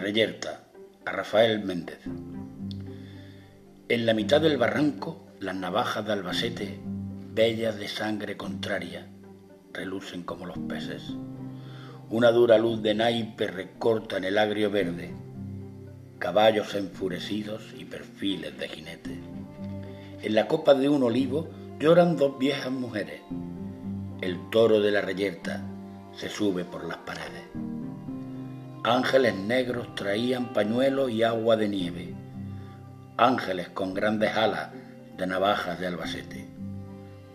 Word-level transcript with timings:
Reyerta, 0.00 0.64
a 1.04 1.12
Rafael 1.12 1.62
Méndez. 1.62 1.98
En 3.88 4.06
la 4.06 4.14
mitad 4.14 4.40
del 4.40 4.56
barranco, 4.56 5.26
las 5.40 5.54
navajas 5.54 6.06
de 6.06 6.12
Albacete, 6.12 6.80
bellas 7.34 7.76
de 7.76 7.86
sangre 7.86 8.38
contraria, 8.38 9.06
relucen 9.74 10.22
como 10.22 10.46
los 10.46 10.56
peces. 10.56 11.02
Una 12.08 12.30
dura 12.30 12.56
luz 12.56 12.80
de 12.80 12.94
naipe 12.94 13.46
recorta 13.46 14.16
en 14.16 14.24
el 14.24 14.38
agrio 14.38 14.70
verde, 14.70 15.12
caballos 16.18 16.74
enfurecidos 16.74 17.74
y 17.76 17.84
perfiles 17.84 18.56
de 18.58 18.68
jinete. 18.68 19.20
En 20.22 20.34
la 20.34 20.48
copa 20.48 20.72
de 20.72 20.88
un 20.88 21.02
olivo 21.02 21.50
lloran 21.78 22.16
dos 22.16 22.38
viejas 22.38 22.72
mujeres. 22.72 23.20
El 24.22 24.48
toro 24.48 24.80
de 24.80 24.92
la 24.92 25.02
reyerta 25.02 25.62
se 26.16 26.30
sube 26.30 26.64
por 26.64 26.84
las 26.84 26.98
paredes. 26.98 27.39
Ángeles 28.82 29.34
negros 29.34 29.94
traían 29.94 30.54
pañuelos 30.54 31.10
y 31.10 31.22
agua 31.22 31.58
de 31.58 31.68
nieve. 31.68 32.14
Ángeles 33.18 33.68
con 33.68 33.92
grandes 33.92 34.34
alas 34.34 34.70
de 35.18 35.26
navajas 35.26 35.78
de 35.78 35.86
Albacete. 35.86 36.46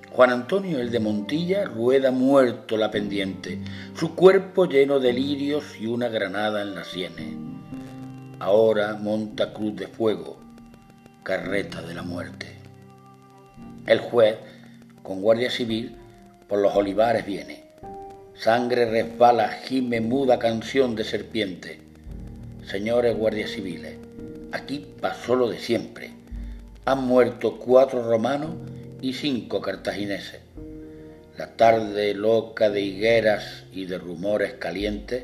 Juan 0.10 0.32
Antonio 0.32 0.80
el 0.80 0.90
de 0.90 1.00
Montilla 1.00 1.66
rueda 1.66 2.10
muerto 2.10 2.78
la 2.78 2.90
pendiente, 2.90 3.60
su 3.96 4.16
cuerpo 4.16 4.66
lleno 4.66 5.00
de 5.00 5.14
lirios 5.14 5.80
y 5.80 5.86
una 5.86 6.08
granada 6.08 6.64
en 6.64 6.74
las 6.74 6.88
sienes. 6.88 7.36
Ahora 8.40 8.96
monta 8.96 9.54
cruz 9.54 9.76
de 9.76 9.86
fuego, 9.86 10.40
carreta 11.22 11.84
de 11.84 11.94
la 11.94 12.02
muerte. 12.02 12.58
El 13.86 14.00
juez, 14.00 14.38
con 15.04 15.22
guardia 15.22 15.52
civil, 15.52 15.96
por 16.48 16.58
los 16.58 16.76
olivares 16.76 17.24
viene 17.24 17.65
Sangre 18.38 18.86
resbala, 18.86 19.48
gime 19.48 20.02
muda 20.02 20.38
canción 20.40 20.94
de 20.94 21.06
serpiente. 21.06 21.80
Señores 22.66 23.16
guardias 23.16 23.52
civiles, 23.52 23.96
aquí 24.52 24.86
pasó 25.00 25.36
lo 25.36 25.50
de 25.50 25.58
siempre. 25.58 26.12
Han 26.84 27.06
muerto 27.06 27.58
cuatro 27.58 28.04
romanos 28.04 28.52
y 29.02 29.14
cinco 29.14 29.62
cartagineses. 29.62 30.42
La 31.38 31.56
tarde 31.56 32.14
loca 32.14 32.70
de 32.70 32.82
higueras 32.82 33.64
y 33.72 33.86
de 33.86 33.98
rumores 33.98 34.56
calientes 34.56 35.24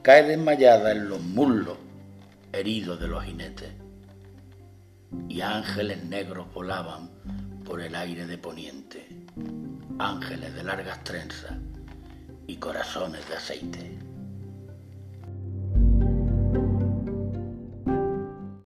cae 0.00 0.22
desmayada 0.22 0.92
en 0.92 1.08
los 1.08 1.20
muslos 1.20 1.78
heridos 2.52 3.00
de 3.00 3.08
los 3.08 3.24
jinetes. 3.24 3.70
Y 5.28 5.40
ángeles 5.40 6.04
negros 6.04 6.46
volaban 6.54 7.10
por 7.64 7.80
el 7.80 7.96
aire 7.96 8.26
de 8.26 8.38
poniente, 8.38 9.04
ángeles 9.98 10.54
de 10.54 10.62
largas 10.62 11.02
trenzas 11.02 11.54
y 12.50 12.56
corazones 12.56 13.28
de 13.28 13.36
aceite. 13.36 14.09